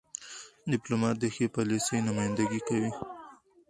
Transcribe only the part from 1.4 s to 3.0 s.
پالیسۍ نمایندګي کوي.